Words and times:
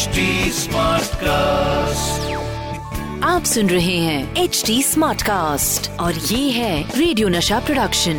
HD 0.00 0.22
cast 1.22 2.30
आप 3.24 3.44
सुन 3.44 3.68
रहे 3.70 3.96
हैं 3.96 4.36
एच 4.36 4.62
डी 4.66 4.82
स्मार्ट 4.82 5.22
कास्ट 5.22 5.90
और 6.00 6.14
ये 6.14 6.50
है 6.50 6.98
radio 6.98 7.28
Nasha 7.28 7.58
production 7.60 8.14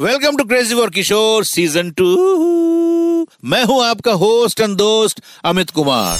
welcome 0.00 0.36
to 0.36 0.44
crazy 0.44 0.74
for 0.74 0.90
Kishore 0.90 1.44
season 1.44 1.90
two 1.90 2.06
मैं 3.44 3.64
हूँ 3.64 3.84
आपका 3.84 4.12
होस्ट 4.12 4.60
एंड 4.60 4.76
दोस्त 4.76 5.22
Amit 5.44 5.70
Kumar. 5.70 6.18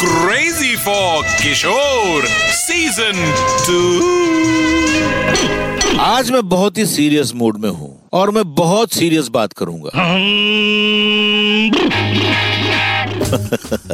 Crazy 0.00 0.76
for 0.76 1.24
Kishore 1.40 2.26
Season 2.58 3.14
2 3.64 6.00
आज 6.00 6.30
मैं 6.30 6.48
बहुत 6.48 6.78
ही 6.78 6.86
सीरियस 6.86 7.34
मूड 7.34 7.56
में 7.56 7.70
हूँ 7.70 8.08
और 8.12 8.30
मैं 8.30 8.54
बहुत 8.54 8.92
सीरियस 8.92 9.28
बात 9.28 9.52
करूँगा। 9.52 9.90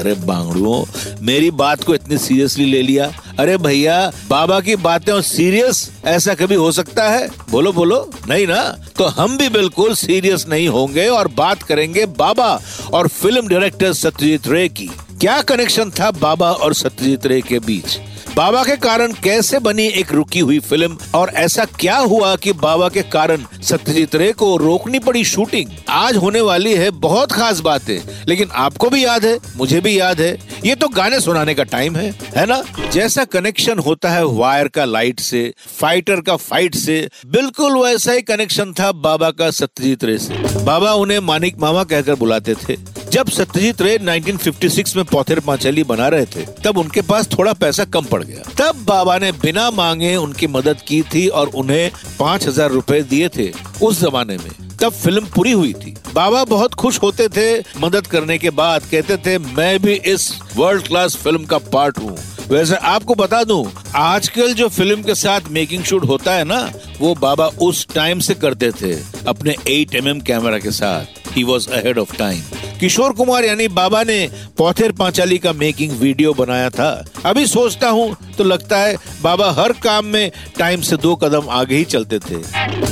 अरे 0.01 0.15
बांगड़ुओ, 0.15 0.87
मेरी 1.23 1.51
बात 1.51 1.85
को 1.85 1.95
इतनी 1.95 2.19
सीरियसली 2.19 2.65
ले 2.65 2.83
लिया। 2.83 3.13
अरे 3.38 3.57
भैया, 3.57 4.13
बाबा 4.29 4.61
की 4.61 4.77
बातें 4.77 5.13
और 5.13 5.23
सीरियस 5.23 5.93
ऐसा 6.05 6.35
कभी 6.35 6.55
हो 6.55 6.73
सकता 6.73 7.11
है? 7.11 7.30
बोलो 7.51 7.73
बोलो। 7.73 8.11
नहीं 8.29 8.47
ना? 8.47 8.77
तो 8.99 9.05
हम 9.05 9.38
भी 9.38 9.49
बिल्कुल 9.49 9.95
सीरियस 9.95 10.49
नहीं 10.49 10.69
होंगे 10.69 11.09
और 11.09 11.29
बात 11.29 11.63
करेंगे 11.63 12.07
बाबा 12.07 12.61
और 12.93 13.09
फ़िल्म 13.09 13.49
डायरेक्टर 13.49 13.93
सत्यजीत 13.93 14.49
रे 14.49 14.69
की। 14.69 14.91
क्या 15.20 15.41
कनेक्शन 15.43 15.91
था 15.91 16.11
बाबा 16.11 16.51
और 16.52 16.75
सत्यजीत 16.75 17.27
रे 17.27 17.41
के 17.41 17.59
बीच? 17.59 17.97
बाबा 18.37 18.62
के 18.65 18.77
कारण 18.77 19.12
कैसे 19.24 19.59
बनी 19.59 19.87
एक 19.91 20.11
रुकी 20.12 20.41
हुई 20.41 20.59
फ़िल्म 20.61 20.97
और 21.15 21.30
ऐसा 21.34 21.65
क्या 21.80 21.97
हुआ 21.97 22.34
कि 22.37 22.52
बाबा 22.55 22.88
के 22.88 23.02
कारण 23.02 23.45
सत्यजीत 23.62 24.15
रे 24.15 24.30
को 24.33 24.57
रोकनी 24.57 24.98
पड़ी 24.98 25.24
शूटिंग 25.24 25.71
आज 25.88 26.16
होने 26.16 26.41
वाली 26.41 26.74
है 26.74 26.91
बहुत 26.91 27.33
खास 27.33 27.60
बातें, 27.60 27.98
लेकिन 28.29 28.51
आपको 28.55 28.91
भी 28.91 29.04
याद 29.04 29.24
है, 29.24 29.38
मुझे 29.57 29.80
भी 29.80 29.99
याद 29.99 30.21
है। 30.21 30.32
ये 30.65 30.74
तो 30.74 30.88
गाने 30.88 31.21
सुनाने 31.21 31.54
का 31.54 31.63
टाइम 31.65 31.96
है 31.96 32.10
है 32.37 32.46
ना? 32.46 32.63
जैसा 32.93 33.24
कनेक्शन 33.26 33.79
होता 33.79 34.10
है 34.10 34.24
वायर 34.26 34.69
का 34.69 34.85
लाइट 34.85 35.21
से 35.21 35.52
फाइटर 35.80 36.21
का 36.21 36.37
फाइट 36.37 36.74
से, 36.74 37.09
बिल्कुल 37.26 37.79
वैसा 37.79 38.13
ही 38.13 38.23
कनेक्शन 38.24 38.73
था 38.73 38.93
बाबा 38.93 39.30
का 39.30 39.51
सत्यजीत 39.52 40.04
रे 40.04 40.19
से। 40.19 40.63
बाबा 40.65 40.93
उन्हें 40.95 41.21
मानिक 41.23 41.59
मामा 41.59 41.85
कहकर 41.85 42.15
बुलाते 42.15 42.54
थे। 42.59 42.76
जब 43.12 43.29
सत्यजीत 43.29 43.82
रे 43.82 43.96
1956 43.99 44.96
में 44.96 45.04
पौथेर 45.04 45.40
पांचाली 45.40 45.82
बना 45.85 46.09
रहे 46.09 46.26
थे, 46.26 46.45
तब 46.65 46.79
उनके 46.79 47.01
पास 47.01 47.29
थोड़ा 47.29 47.52
पैसा 47.52 47.85
कम 47.85 48.04
पड़ 48.04 48.23
गया। 48.23 48.43
तब 48.59 48.85
बाबा 48.85 49.18
ने 49.18 49.32
बिना 49.32 49.71
मांगे 49.71 50.15
उनकी 50.16 50.46
मदद 50.46 50.80
की 50.88 51.02
थी 51.15 51.26
और 51.29 51.48
उन्हें 51.54 51.90
पाँच 52.21 52.46
हज़ार 52.48 52.71
रूपए 52.71 53.02
दिए 53.02 53.29
थे 53.29 53.51
उस 53.82 54.01
जमाने 54.01 54.37
में। 54.37 54.51
तब 54.80 54.93
फ़िल्म 54.93 55.26
पूरी 55.26 55.52
हुई 55.52 55.73
थी। 55.73 55.95
बाबा 56.15 56.45
बहुत 56.45 56.74
खुश 56.74 57.02
होते 57.02 57.29
थे। 57.29 57.59
मदद 57.80 58.07
करने 58.07 58.38
के 58.38 58.51
बाद 58.51 58.82
कहते 58.90 59.16
थे, 59.16 59.38
मैं 59.38 59.79
भी 59.82 59.95
इस 59.95 60.32
वर्ल्ड 60.57 60.87
क्लास 60.87 61.16
फ़िल्म 61.16 61.45
का 61.45 61.59
पार्ट 61.59 61.98
हूँ। 61.98 62.16
वैसे 62.51 62.76
आपको 62.76 63.15
बता 63.15 63.43
दूँ, 63.45 63.73
आजकल 63.96 64.53
जो 64.54 64.69
फ़िल्म 64.69 65.03
के 65.03 65.15
साथ 65.15 65.48
मेकिंग 65.50 65.84
शूट 65.84 66.04
होता 66.04 66.32
है 66.32 66.44
ना, 66.44 66.60
वो 67.00 67.15
बाबा 67.15 67.47
उस 67.47 67.87
टाइम 67.94 68.20
से 68.20 68.34
करते 68.34 68.70
थे, 68.72 68.94
अपने 69.28 69.56
8 69.69 69.94
एम 69.94 70.12
mm 70.12 70.25
कैमरा 70.26 70.59
के 70.59 70.70
साथ। 70.70 71.34
He 71.37 71.44
was 71.44 71.69
ahead 71.70 71.98
of 71.98 72.16
time 72.16 72.43
Kishore 72.81 73.12
Kumar 73.12 73.44
यानी 73.44 73.66
बाबा 73.71 74.03
ने 74.03 74.19
पौथेर 74.59 74.93
पांचाली 74.93 75.38
का 75.38 75.53
मेकिंग 75.53 75.93
वीडियो 75.93 76.32
बनाया 76.34 76.71
था। 76.71 76.88
अभी 77.27 77.47
सोचता 77.47 77.88
हूँ 77.88 78.16
तो 78.38 78.44
लगता 78.44 78.78
है 78.78 78.97
बाबा 79.22 79.50
हर 79.53 79.72
काम 79.82 80.05
में 80.06 80.31
टाइम 80.59 80.81
से 80.81 80.97
दो 80.97 81.15
कदम 81.16 81.49
आगे 81.50 81.77
ही 81.77 81.84
चलते 81.84 82.19
थे। 82.19 82.37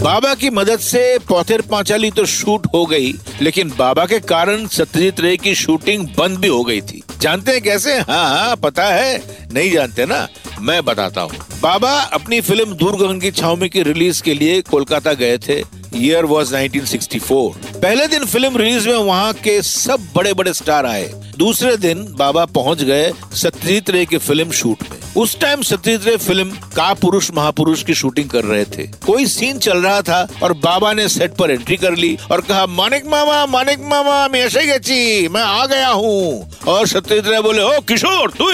बाबा 0.03 0.35
की 0.35 0.51
मदद 0.51 0.79
से 0.79 1.19
पौथेर 1.29 1.61
पांचाली 1.61 2.11
तो 2.11 2.25
शूट 2.27 2.67
हो 2.75 2.85
गई, 2.87 3.13
लेकिन 3.43 3.73
बाबा 3.79 4.07
के 4.07 4.21
कारण 4.23 4.67
सत्यजीत 4.69 5.21
रे 5.21 5.37
की 5.37 5.55
शूटिंग 5.55 6.07
बंद 6.19 6.39
भी 6.39 6.49
हो 6.49 6.63
गई 6.65 6.81
थी। 6.81 7.03
जानते 7.21 7.53
हैं 7.53 7.63
कैसे? 7.63 7.93
हाँ 7.93 8.29
हाँ 8.29 8.57
पता 8.57 8.87
है। 8.87 9.23
नहीं 9.53 9.71
जानते 9.71 10.07
ना? 10.07 10.27
मैं 10.61 10.85
बताता 10.85 11.21
हूँ। 11.21 11.39
बाबा 11.63 11.91
अपनी 11.91 12.41
फ़िल्म 12.41 12.75
दूरगगन 12.75 13.19
की 13.21 13.31
छावनी 13.31 13.69
की 13.69 13.83
रिलीज़ 13.83 14.23
के 14.23 14.35
लिए 14.35 14.61
कोलकाता 14.63 15.13
गए 15.13 15.39
थे। 15.39 15.63
ईयर 15.97 16.25
वॉज़ 16.25 16.55
1964 16.57 17.74
पहले 17.85 18.07
दिन 18.07 18.25
फ़िल्म 18.25 18.57
रिलीज़ 18.57 18.89
में 18.89 18.97
वहाँ 18.97 19.33
के 19.35 19.61
सब 19.63 20.07
बड़े 20.15 20.33
बड़े 20.35 20.53
स्टार 20.55 20.87
आए। 20.87 21.05
दूसरे 21.39 21.77
दिन 21.77 22.07
बाबा 22.11 22.45
पहुँच 22.45 22.83
गए 22.83 23.13
सत्यजीत 23.35 23.91
रे 23.91 24.05
की 24.07 24.19
फ़िल्म 24.19 24.51
शूट 24.51 24.83
में। 24.83 24.99
उस 25.17 25.39
टाइम 25.41 25.63
सत्यजीत 25.63 26.07
रे 26.07 26.17
फ़िल्म 26.17 26.51
का 26.77 26.93
पुरुष 26.95 27.31
महापुरुष 27.35 27.83
की 27.83 27.95
शूटिंग 27.95 28.29
कर 28.29 28.45
रहे 28.45 28.65
थे। 28.65 28.87
कोई 29.07 29.27
सीन 29.27 29.59
चल 29.59 29.79
रहा 29.79 30.01
था 30.03 30.27
और 30.43 30.53
बाबा 30.53 30.93
ने 30.93 31.09
सेट 31.09 31.35
पर 31.35 31.51
एंट्री 31.51 31.77
कर 31.77 31.97
ली 31.97 32.17
और 32.31 32.41
कहा, 32.41 32.67
मानिक 32.67 33.07
मामा 33.07 33.45
मानिक 33.47 33.81
मामा, 33.81 34.29
मैं 34.29 34.41
ऐसे 34.41 34.67
गची 34.67 35.29
मैं 35.29 35.43
आ 35.43 35.67
गया 35.67 35.89
हूँ। 35.89 36.51
और 36.69 36.87
सत्यजीत 36.89 37.27
रे 37.27 37.41
बोले 37.43 37.63
ओ 37.63 37.81
किशोर 37.89 38.31
तू 38.39 38.51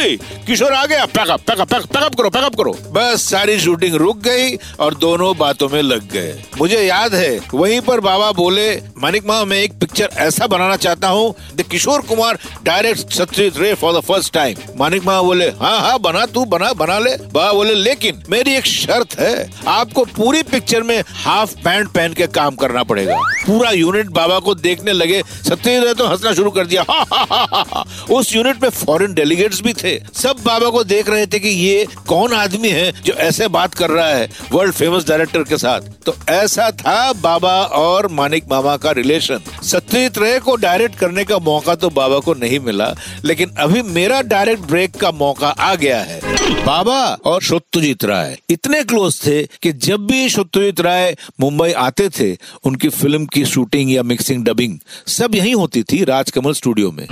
किशोर 0.46 0.72
आ 0.72 0.84
गया 0.86 1.04
pack up 1.08 1.40
pack up 1.48 1.72
pack up 1.72 2.14
करो 2.14 2.30
पैकअप 2.30 2.54
करो. 2.56 2.72
बस 2.92 3.22
सारी 3.30 3.58
शूटिंग 3.60 3.94
रुक 3.94 4.18
गई 4.22 4.56
और 4.80 4.94
दोनों 4.96 5.36
बातों 5.38 5.68
में 5.68 5.80
लग 5.82 6.10
गए। 6.12 6.32
मुझे 6.58 6.80
याद 6.82 7.14
है 7.14 7.38
वहीं 7.54 7.80
पर 7.80 8.00
बाबा 8.00 8.30
बोले 8.32 8.70
मानिक 8.98 9.26
मामा 9.26 9.44
मैं 9.44 9.58
एक 9.58 9.78
पिक्चर 9.80 10.10
ऐसा 10.18 10.46
बनाना 10.46 10.76
चाहता 10.76 11.08
हूँ 11.08 11.34
किशोर 11.70 12.00
Kumar 12.02 12.38
direct 12.64 13.12
Satyajit 13.12 13.58
Ray 13.58 13.72
for 13.74 13.92
the 13.94 14.00
first 14.04 14.32
time 14.34 14.56
Manik 14.78 15.04
मामा 15.04 15.22
बोले 15.22 15.48
हाँ 15.60 15.78
हाँ 15.80 15.98
बना 16.00 16.24
तू 16.26 16.44
बना 16.46 16.72
बना 16.74 16.98
ले। 16.98 17.16
बाबा 17.16 17.52
बोले 17.52 17.74
लेकिन 17.74 18.22
मेरी 18.30 18.54
एक 18.56 18.66
शर्त 18.66 19.18
है 19.20 19.50
आपको 19.68 20.04
पूरी 20.16 20.42
पिक्चर 20.50 20.82
में 20.82 20.98
हाफ़ 21.24 21.54
पैंट 21.64 21.88
पहन 21.88 22.12
के 22.14 22.26
काम 22.28 22.54
करना 22.56 22.82
पड़ेगा। 22.84 23.16
पूरा 23.46 23.70
यूनिट 23.70 24.06
बाबा 24.12 24.38
को 24.38 24.54
देखने 24.56 24.92
लगे 24.92 25.22
सत्यजीत 25.22 25.84
रे 25.84 25.94
तो 25.94 26.06
हंसना 26.06 26.32
शुरू 26.34 26.50
कर 26.50 26.66
दिया 26.66 26.84
हा, 26.90 27.04
हा, 27.12 27.24
हा, 27.24 27.64
हा। 27.72 27.84
उस 28.10 28.34
यूनिट 28.34 28.62
में 28.62 28.68
फॉरेन 28.70 29.14
डेलीगेट्स 29.14 29.60
भी 29.62 29.72
थे। 29.74 29.98
सब 30.14 30.36
बाबा 30.44 30.68
को 30.70 30.82
देख 30.84 31.08
रहे 31.08 31.26
थे 31.26 31.38
कि 31.38 31.48
ये 31.48 31.86
कौन 32.08 32.32
आदमी 32.34 32.68
है 32.68 32.90
जो 33.02 33.12
ऐसे 33.20 33.48
बात 33.50 33.74
कर 33.74 33.90
रहा 33.90 34.08
है 34.08 34.28
वर्ल्ड 34.52 34.74
फ़ेमस 34.74 35.06
डायरेक्टर 35.08 35.42
के 35.44 35.56
साथ। 35.58 35.88
तो 36.06 36.14
ऐसा 36.28 36.70
था 36.72 37.12
बाबा 37.14 37.52
और 37.76 38.08
मानिक 38.12 38.44
मामा 38.50 38.76
का 38.76 38.90
रिलेशन 38.92 39.40
सत्यजीत 39.62 40.18
रे 40.18 40.38
को 40.40 40.56
डायरेक्ट 40.58 40.98
करने 40.98 41.24
का 41.24 41.38
मौका 41.40 41.74
तो 41.74 41.90
बाबा 41.90 42.18
को 42.18 42.34
नहीं 42.34 42.60
मिला, 42.60 42.94
लेकिन 43.24 43.50
अभी 43.58 43.82
मेरा 43.84 44.20
डायरेक्ट 44.24 44.62
ब्रेक 44.62 44.96
का 44.96 45.10
मौका 45.12 45.48
आ 45.50 45.74
गया 45.74 46.00
है। 46.00 46.29
बाबा 46.64 47.00
और 47.24 47.42
सत्यजीत 47.42 48.04
राय 48.04 48.36
इतने 48.50 48.82
क्लोज 48.84 49.20
थे 49.26 49.42
कि 49.62 49.72
जब 49.84 50.06
भी 50.06 50.28
सत्यजीत 50.28 50.80
राय 50.80 51.16
मुंबई 51.40 51.72
आते 51.72 52.08
थे, 52.10 52.32
उनकी 52.64 52.88
फ़िल्म 52.88 53.26
की 53.26 53.44
शूटिंग 53.44 53.92
या 53.92 54.02
मिक्सिंग, 54.02 54.44
डबिंग 54.44 54.78
सब 55.08 55.34
यहीं 55.34 55.54
होती 55.54 55.82
थी 55.82 56.02
राजकमल 56.04 56.52
स्टूडियो 56.52 56.90
में। 56.90 57.06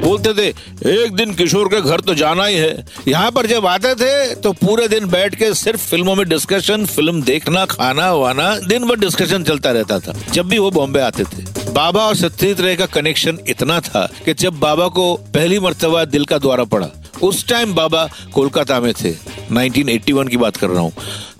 बोलते 0.00 0.32
थे, 0.34 0.48
एक 0.94 1.14
दिन 1.14 1.34
किशोर 1.34 1.68
के 1.68 1.80
घर 1.80 2.00
तो 2.00 2.14
जाना 2.14 2.44
ही 2.44 2.56
है। 2.56 2.84
यहाँ 3.08 3.30
पर 3.30 3.46
जब 3.46 3.66
आते 3.66 3.94
थे 3.94 4.34
तो 4.36 4.52
पूरे 4.54 4.88
दिन 4.88 5.06
बैठ 5.10 5.34
के 5.34 5.52
सिर्फ़ 5.54 5.80
फ़िल्मों 5.80 6.14
में 6.14 6.28
डिस्कशन 6.28 6.84
फ़िल्म 6.86 7.22
देखना, 7.22 7.64
खाना, 7.66 8.12
वाना, 8.14 8.54
दिन 8.58 8.84
भर 8.88 8.98
डिस्कशन 8.98 9.44
चलता 9.44 9.70
रहता 9.72 9.98
था, 9.98 10.12
जब 10.32 10.48
भी 10.48 10.58
वो 10.58 10.70
बॉम्बे 10.70 11.00
आते 11.00 11.24
थे। 11.24 11.65
बाबा 11.76 12.00
और 12.00 12.14
सत्यजीत 12.16 12.60
रे 12.60 12.76
का 12.76 12.86
कनेक्शन 12.86 13.38
इतना 13.48 13.80
था 13.80 14.12
कि 14.24 14.34
जब 14.34 14.58
बाबा 14.58 14.88
को 14.88 15.14
पहली 15.14 15.58
मरतबा 15.60 16.04
दिल 16.04 16.24
का 16.24 16.38
द्वारा 16.38 16.64
पड़ा, 16.64 16.88
उस 17.22 17.48
टाइम 17.48 17.74
बाबा 17.74 18.08
कोलकाता 18.34 18.80
में 18.80 18.92
थे। 18.94 19.12
1981 19.52 20.28
की 20.28 20.36
बात 20.36 20.56
कर 20.56 20.68
रहा 20.68 20.80
हूँ। 20.80 20.92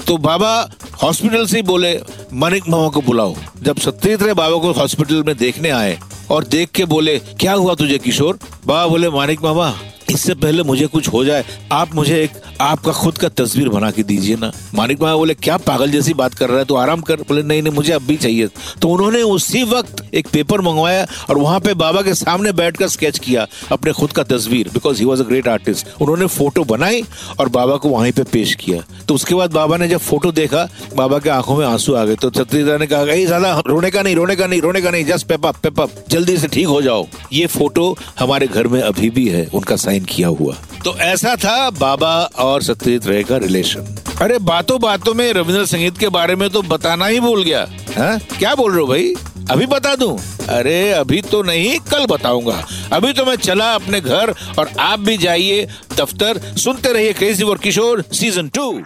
तो 0.06 0.16
बाबा 0.16 0.70
हॉस्पिटल 1.02 1.46
से 1.46 1.56
ही 1.56 1.62
बोले, 1.62 2.00
मनिक 2.32 2.68
मामा 2.68 2.88
को 2.88 3.00
बुलाओ। 3.00 3.34
जब 3.62 3.78
सत्यजीत 3.78 4.22
रे 4.22 4.34
बाबा 4.34 4.58
को 4.58 4.72
हॉस्पिटल 4.72 5.22
में 5.22 5.36
देखने 5.36 5.70
आए 5.70 5.98
और 6.30 6.44
देख 6.44 6.70
के 6.70 6.84
बोले, 6.84 7.18
क्या 7.18 7.52
हुआ 7.52 7.74
तुझे 7.74 7.98
किशोर? 7.98 8.38
बाबा 8.66 8.86
बोले, 8.86 9.10
मानिक 9.10 9.42
मामा 9.42 9.78
इससे 10.10 10.34
पहले 10.34 10.62
मुझे 10.62 10.86
कुछ 10.86 11.08
हो 11.08 11.24
जाए, 11.24 11.44
आप 11.72 11.94
मुझे 11.94 12.22
एक, 12.22 12.30
आपका 12.60 12.92
खुद 12.92 13.18
का 13.18 13.28
तस्वीर 13.28 13.68
बना 13.68 13.90
के 13.90 14.02
दीजिए 14.02 14.36
ना। 14.36 14.50
मानिक 14.74 15.00
मामा 15.02 15.16
बोले, 15.16 15.34
क्या 15.36 15.56
पागल 15.58 15.90
जैसी 15.90 16.14
बात 16.14 16.34
कर 16.34 16.48
रहा 16.48 16.58
है 16.58 16.64
तो 16.64 16.74
आराम 16.76 17.00
कर। 17.00 17.20
बोले, 17.20 17.42
नहीं 17.42 17.62
नहीं, 17.62 17.72
मुझे 17.74 17.92
अब 17.92 18.02
भी 18.02 18.16
चाहिए। 18.16 18.48
तो 18.82 18.88
उन्होंने 18.88 19.22
उसी 19.24 19.62
वक्त 19.64 20.04
एक 20.14 20.28
पेपर 20.28 20.60
मंगवाया 20.60 21.06
और 21.30 21.38
वहाँ 21.38 21.60
पे 21.60 21.74
बाबा 21.76 22.02
के 22.02 22.14
सामने 22.14 22.52
बैठकर 22.52 22.88
स्केच 22.88 23.18
किया 23.18 23.46
अपने 23.72 23.92
खुद 23.92 24.12
का 24.12 24.22
तस्वीर 24.26 24.70
because 24.74 24.98
he 24.98 25.04
was 25.04 25.22
a 25.22 25.26
great 25.26 25.48
artist 25.48 25.88
उन्होंने 26.00 26.26
फ़ोटो 26.28 26.64
बनाई 26.66 27.02
और 27.40 27.48
बाबा 27.48 27.76
को 27.76 27.88
वहीं 27.88 28.12
पे 28.12 28.22
पेश 28.32 28.54
किया। 28.54 28.82
तो 29.08 29.14
उसके 29.14 29.34
बाद 29.34 29.52
बाबा 29.52 29.76
ने 29.76 29.88
जब 29.88 29.98
फ़ोटो 30.00 30.32
देखा, 30.32 30.68
बाबा 30.96 31.18
के 31.18 31.30
आँखों 31.30 31.56
में 31.56 31.66
आँसू 31.66 31.94
आ 31.94 32.04
गए। 32.04 32.14
तो 32.16 32.30
सत्यजीत 32.30 32.80
ने 32.80 32.86
कहा 32.86 33.04
ज़्यादा 33.16 33.52
रोने 33.66 33.90
का 33.90 34.02
नहीं, 34.02 34.14
रोने 34.14 34.36
का 34.36 34.46
नहीं, 34.46 34.60
रोने 34.60 34.80
का 34.82 34.90
नहीं 34.90 35.04
जस्ट 35.04 35.26
पेपअप 35.26 35.56
पेपअप 35.56 36.04
जल्दी 36.10 36.36
से 36.36 36.48
ठीक 36.48 36.66
हो 36.66 36.80
जाओ। 36.82 37.06
ये 37.32 37.46
फ़ोटो 37.48 37.96
हमारे 38.18 38.46
घर 38.46 38.66
में 38.68 38.80
अभी 38.82 39.10
भी 39.10 39.28
है, 39.28 39.46
उनका 39.46 39.76
साइन 39.76 39.95
किया 40.04 40.28
हुआ। 40.28 40.54
तो 40.84 40.96
ऐसा 40.96 41.36
था 41.36 41.70
बाबा 41.70 42.14
और 42.38 42.62
सत्यजीत 42.62 43.06
रे 43.06 43.22
का 43.24 43.36
रिलेशन। 43.36 43.96
अरे 44.22 44.38
बातों 44.38 44.80
बातों 44.80 45.14
में 45.14 45.32
रविंद्र 45.32 45.66
संगीत 45.66 45.98
के 45.98 46.08
बारे 46.08 46.36
में 46.36 46.50
तो 46.50 46.62
बताना 46.62 47.06
ही 47.06 47.20
भूल 47.20 47.44
गया। 47.44 47.60
हा? 47.98 48.18
क्या 48.38 48.54
बोल 48.54 48.72
रहे 48.72 48.80
हो 48.80 48.86
भाई? 48.86 49.14
अभी 49.50 49.66
बता 49.66 49.94
दूँ? 49.94 50.18
अरे 50.48 50.92
अभी 50.92 51.22
तो 51.22 51.42
नहीं 51.42 51.78
कल 51.78 52.06
बताऊँगा। 52.06 52.66
अभी 52.92 53.12
तो 53.12 53.24
मैं 53.24 53.36
चला 53.36 53.74
अपने 53.74 54.00
घर 54.00 54.34
और 54.58 54.70
आप 54.78 55.00
भी 55.00 55.16
जाइए 55.16 55.68
दफ्तर। 55.96 56.38
सुनते 56.56 56.92
रहिए 56.92 57.12
crazy 57.12 57.44
for 57.44 57.58
Kishore 57.58 58.04
season 58.12 58.48
two 58.48 58.82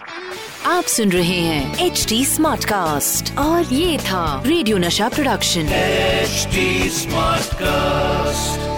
आप 0.66 0.84
सुन 0.84 1.12
रहे 1.12 1.40
हैं 1.40 1.86
एच 1.86 2.06
डी 2.08 2.24
स्मार्ट 2.24 2.64
कास्ट 2.64 3.38
और 3.38 3.74
ये 3.74 3.98
था 3.98 4.42
radio 4.46 4.78
Nasha 4.78 5.08
production 5.08 5.60
H 5.60 6.48
smart 6.92 7.40
Smartcast. 7.40 8.69